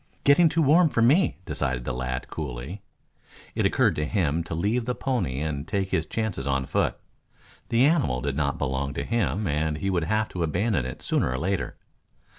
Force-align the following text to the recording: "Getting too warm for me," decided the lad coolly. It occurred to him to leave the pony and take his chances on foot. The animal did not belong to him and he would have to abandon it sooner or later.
"Getting 0.23 0.49
too 0.49 0.63
warm 0.63 0.89
for 0.89 1.03
me," 1.03 1.37
decided 1.45 1.85
the 1.85 1.93
lad 1.93 2.27
coolly. 2.27 2.81
It 3.53 3.67
occurred 3.67 3.95
to 3.97 4.05
him 4.07 4.43
to 4.45 4.55
leave 4.55 4.85
the 4.85 4.95
pony 4.95 5.39
and 5.41 5.67
take 5.67 5.89
his 5.89 6.07
chances 6.07 6.47
on 6.47 6.65
foot. 6.65 6.97
The 7.69 7.85
animal 7.85 8.19
did 8.19 8.35
not 8.35 8.57
belong 8.57 8.95
to 8.95 9.03
him 9.05 9.45
and 9.45 9.77
he 9.77 9.91
would 9.91 10.05
have 10.05 10.27
to 10.29 10.41
abandon 10.41 10.85
it 10.87 11.03
sooner 11.03 11.29
or 11.31 11.37
later. 11.37 11.77